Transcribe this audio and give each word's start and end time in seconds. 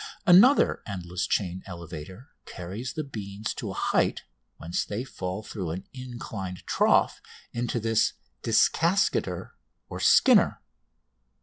Another 0.25 0.81
endless 0.87 1.27
chain 1.27 1.61
elevator 1.67 2.29
carries 2.47 2.93
the 2.93 3.03
beans 3.03 3.53
to 3.53 3.69
a 3.69 3.75
height, 3.75 4.23
whence 4.57 4.83
they 4.83 5.03
fall 5.03 5.43
through 5.43 5.69
an 5.69 5.87
inclined 5.93 6.65
trough 6.65 7.21
into 7.53 7.79
this 7.79 8.13
descascador 8.41 9.51
or 9.89 9.99
"skinner." 9.99 10.59